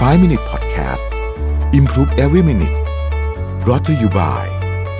[0.00, 1.04] 5 Minute Podcast
[1.72, 2.76] Improve Every Minute
[3.64, 4.44] brought to you by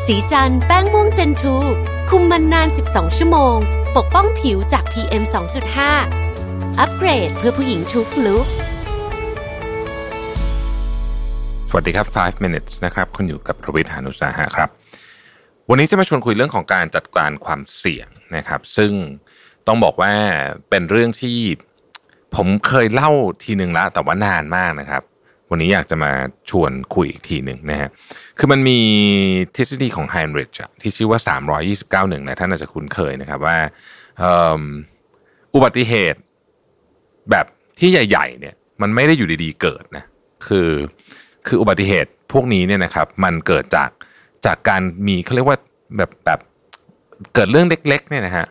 [0.06, 1.56] สีจันแป้งม่วงเจนทู
[2.10, 3.56] คุมมันนาน 12 ชั่วโมง
[3.96, 5.22] ปกป้องผิวจาก PM
[6.00, 8.46] 2.5 อัปเกรดเพื่อผู้หญิงทุกลุก
[11.70, 14.68] สวัสดีครับ 5 minutes นะครับคุณอยู่กับประวิทยานุสาหะครับ
[15.68, 18.92] วันนี้จะมาชวนคุยเรื่องของการจัดการความเสี่ยงนะครับ ซึ่ง
[19.66, 20.12] ต้องบอกว่า
[20.70, 21.38] เป็นเรื่องที่
[22.36, 23.10] ผมเคยเล่า
[23.44, 25.02] ทีหนึ่งแล้วแต่ว่านานมากนะครับ
[25.50, 26.12] วันนี้อยากจะมา
[26.50, 27.88] ชวนคุยอีกทีหนึ่งนะฮะ
[28.38, 28.78] คือมันมี
[29.56, 31.20] ทฤษฎีของไฮนริชที่ชื่อว่า
[32.04, 33.58] 329หนึ่งนะท่านอาจจะคุ้นเคยนะครับว่า
[34.22, 34.26] อ,
[35.54, 36.20] อุบัติเหตุ
[37.30, 37.46] แบบ
[37.78, 40.04] ที่ใหญ่ ๆ เนี่ย มันไม่ได้อยู่ดีๆเกิดนะ
[40.46, 40.70] คือ
[41.46, 43.90] คืออุบัติเหตุพวกนี้เนี่ยนะครับ มันเกิดจาก
[44.46, 45.58] จากการมีเขาเรียกว่า
[45.96, 46.40] แบบแบบ
[47.34, 48.46] เกิดเรื่องเล็ก ๆ เนี่ยนะฮะ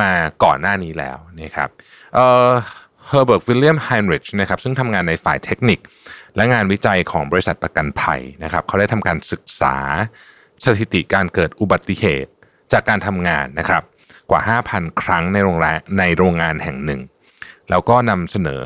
[0.00, 0.10] มา
[0.44, 1.68] ก่อนหน้านี้แล้วนะครับ
[2.14, 2.50] เอ่อ
[3.08, 5.78] เฮอร์เบิร์ตวิลเลียมไฮนริชนะครับซึ่งทำงานในฝ่ายเทคนิค
[6.36, 9.76] และงานวิจัยของบริษัทประกันภัยนะครับเขาได้ทำการศึกษา
[10.64, 12.30] สถิติการเกิดอุบัติเหตุ
[12.72, 13.82] จากการทำงานนะครับ
[14.30, 17.00] กว่า 5,000 ครั้งในโรงแรมในโรงงานแห่งหนึ่ง
[17.70, 18.64] แล้วก็นำเสนอ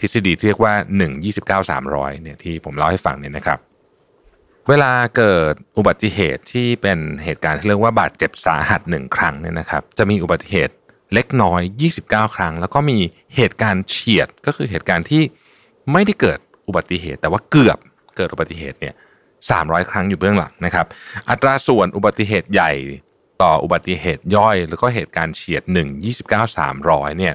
[0.00, 3.58] ทฤษฎีที่เรียกว่า 1 29 300เนี่ยที่ผมเล่าให้ฟังเนี่ยนะครับ
[4.68, 10.74] เวลาเกิดอุบัติเหตุที่เป็นเหตุการณ์ที่เรียกว่าบาดเจ็บสาหัสหนึ่งครั้งเนี่ยนะครับ จะมีอุบัติเหตุ
[11.14, 11.60] เล็กน้อย
[12.00, 12.98] 29 ครั้ง แล้วก็มี
[13.36, 15.22] เหตุการณ์เฉียดก็คือเหตุการณ์ที่
[15.92, 17.78] ไม่ได้เกิดอุบัติเหตุ แต่ว่าเกือบ
[18.16, 18.94] เกิดอุบัติเหตุเนี่ย
[19.42, 20.86] 300 ครั้งอยู่เบื้องหลังนะครับ
[21.30, 22.72] อัตราส่วนอุบัติเหตุใหญ่
[23.42, 27.34] ต่ออุบัติเหตุย่อย แล้วก็เหตุการณ์เฉียด 1 29 300เนี่ย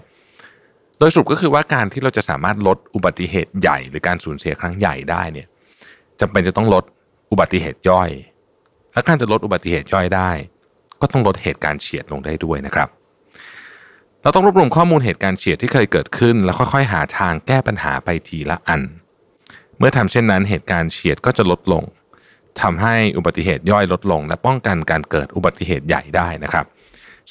[0.99, 5.47] โดยสรุปก็คือว่าการที่เราจะสามารถลดอุบัติเหตุใหญ่ หรือการสูญเสียครั้งใหญ่ได้เนี่ย
[6.19, 6.83] จำเป็นจะต้องลด
[7.31, 8.09] อุบัติเหตุย่อย
[8.93, 10.31] และการจะลดอุบัติเหตุย่อยได้
[11.01, 12.89] ก็ต้องลดเหตุการณ์เฉียดลงได้ด้วยนะครับ
[14.23, 18.81] เราต้องรวบรวมข้อมูลเหตุการณ์เฉียดที่เคยเกิดขึ้น แล้วค่อยๆ หาทางแก้ปัญหาไปทีละอัน
[19.77, 21.83] เมื่อทำเช่นนั้นเหตุการณ์เฉียดก็จะลดลง
[22.61, 26.65] ทำให้อุบัติเหตุย่อยลดลง และป้องกันการเกิดอุบัติเหตุใหญ่ได้นะครับ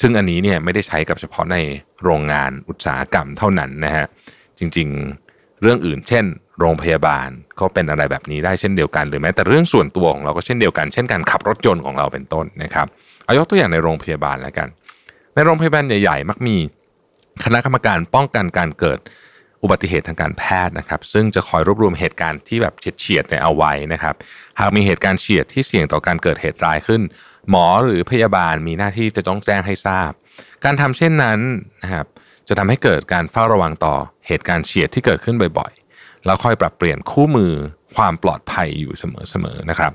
[0.01, 1.57] ซึ่งอันนี้เนี่ยไม่ได้ใช้กับเฉพาะใน
[2.03, 4.07] โรงงานอุตสาหกรรมเท่านั้นนะฮะ
[4.59, 6.25] จริงๆเรื่องอื่น เช่น
[6.59, 7.29] โรงพยาบาล
[7.61, 12.87] ก็เป็นอะไรแบบนี้ได้เช่นเดียวกัน หรือแม้แต่เรื่องส่วนตัวของเราก็เช่นเดียวกัน เช่นการขับรถยนต์ของเราเป็นต้นนะครับ
[13.25, 14.69] เอายกตัวอย่างในโรงพยาบาลแล้วกัน
[15.35, 16.57] ในโรงพยาบาลใหญ่ ๆ มักมี
[17.45, 18.99] คณะกรรมการป้องกันการเกิด
[19.63, 24.15] อุบัติเหตุทางการแพทย์นะครับ ซึ่งจะคอยรวบรวมเหตุการณ์ที่แบบเฉียดๆเนี่ยเอาไว้นะครับ
[24.61, 27.03] หากมีเหตุการณ์เฉียดที่เสี่ยงต่อการเกิดเหตุร้ายขึ้น
[27.51, 30.11] หมอหรือพยาบาลมีหน้าที่จะต้องแจ้งให้ทราบ
[30.65, 31.41] การทำเช่นนั้น
[31.83, 32.07] นะครับ
[32.49, 33.95] จะทำให้เกิดการเฝ้าระวังต่อ
[34.29, 37.53] เหตุการณ์เฉียดที่เกิดขึ้นบ่อยๆ แล้วค่อยปรับเปลี่ยนคู่มือ
[37.97, 39.93] ความปลอดภัยอยู่เสมอๆนะครับ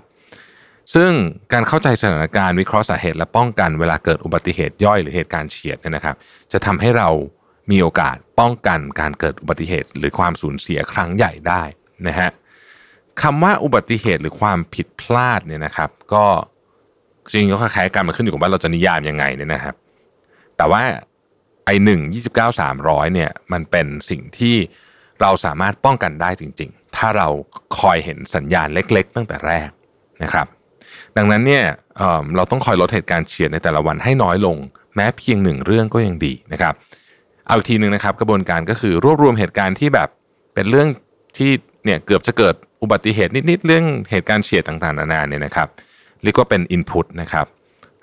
[0.95, 1.11] ซึ่ง
[1.53, 6.15] การเข้าใจสถานการณ์วิเคราะห์สาเหตุและป้องกันเวลาเกิดอุบัติเหตุย่อยหรือเหตุการณ์เฉียดเนี่ยนะครับ
[6.51, 7.09] จะทำให้เรา
[7.71, 11.63] มีโอกาสป้องกันการเกิดอุบัติเหตุ หรือความสูญเสียครั้งใหญ่ได้
[12.07, 12.29] นะฮะ
[13.21, 16.25] คำว่าอุบัติเหตุหรือความผิดพลาดเนี่ยนะครับ ก็
[17.31, 19.75] จริงก็คล้ายๆกันมันขึ้นอยู่กับว่าเราจะนิยามยังไงเนี่ยนะครับ
[20.57, 20.81] แต่ว่า
[21.65, 24.55] ไอหนึ่งยี่สิบเก้าสามร้อยเนี่ยมันเป็นสิ่งที่
[25.21, 27.27] เราสามารถป้องกันได้จริง ๆ ถ้าเรา
[27.79, 29.69] คอยเห็นสัญญาณเล็ก ๆ ตั้งแต่แรก
[30.23, 30.47] นะครับ
[31.17, 31.65] ดังนั้นเนี่ย
[31.97, 34.57] เเราต้องคอยลดเหตุการณ์เฉียดในแต่ละวันให้น้อยลง
[34.95, 36.73] แม้เพียงหนึ่งเรื่องก็ยังดีนะครับ
[37.47, 40.09] เอาอีกทีหนึ่งนะครับ กระบวนการก็คือรวบรวมเหตุการณ์ที่แบบ
[40.53, 40.87] เป็นเรื่อง
[41.37, 41.51] ที่
[41.85, 45.67] เนี่ยเกือบจะเกิดอุบัติเหตุนิดๆเรื่องเหตุการณ์เฉียดต่างๆนานาเนี่ยนะครับ
[46.23, 47.45] เรียกว่าเป็น input นะครับ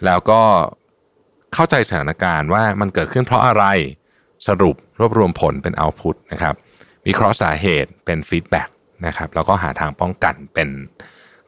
[0.05, 0.41] แล้วก็
[1.55, 3.65] เข้าใจสถานการณ์ว่ามันเกิดขึ้นเพราะอะไร
[4.47, 6.55] สรุปรวบรวมผลเป็น output นะครับ
[7.07, 8.69] วิเคราะห์สาเหตุเป็น feedback
[9.07, 10.69] นะครับแล้วก็หาทางป้องกันเป็น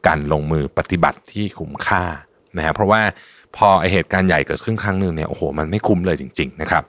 [0.07, 2.03] การลงมือปฏิบัติที่คุ้มค่า
[2.57, 3.01] นะฮะเพราะว่า
[3.57, 6.83] พอไอเหตุการณ์ใหญ่เกิดขึ้นครั้งหนึ่งเนี่ยโอ้โหมันไม่คุ้มเลยจริง ๆ นะครับ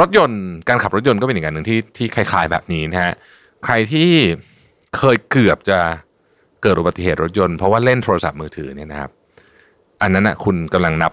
[0.00, 3.12] รถยนต์การขับรถยนต์ก็เป็นอีกอย่างหนึ่งที่ที่คล้าย ๆ แบบนี้นะฮะ
[3.64, 4.10] ใครที่
[4.96, 5.78] เคยเกือบจะ
[6.62, 9.10] เกิดอุบัติเหตุรถยนต์เพราะว่าเล่นโทรศัพท์มือถือเนี่ยนะครับ
[10.02, 11.12] อันนั้นอะคุณกำลังนับ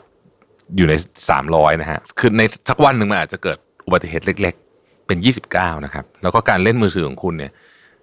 [0.78, 0.94] อยู่ใน
[1.30, 7.52] สามร้อยนะฮะคือในสักวันหนึ่งมันอาจจะเกิดอุบัติเหตุเล็ก ๆ เป็นยี่สิบเก้านะครับ แล้วก็การเล่นมือถือของคุณเนี่ย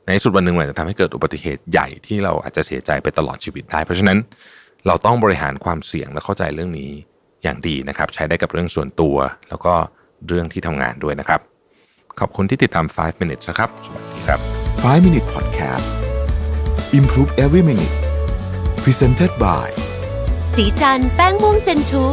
[0.09, 4.19] ในที่สุดวันหนึ่งมันอาจจะทำให้เกิดอุบัติเหตุใหญ่ที่เราอาจจะเสียใจไปตลอดชีวิตได้ เพราะฉะนั้น
[4.87, 6.91] เราต้องบริหารความเสี่ยงและเข้าใจเรื่องนี้
[7.43, 9.17] อย่างดีนะครับ ใช้ได้กับเรื่องส่วนตัว
[9.49, 9.75] แล้วก็
[10.29, 11.41] เรื่องที่ทำงานด้วยนะครับ
[12.21, 14.41] ขอบคุณที่ติดตาม 5 minutes นะครับ สวัสดีครับ
[14.77, 15.87] 5 Minute Podcast
[16.99, 17.95] Improve Every Minute
[18.83, 19.69] Presented by
[20.55, 22.05] สีจันแป้งม่วงเจนทู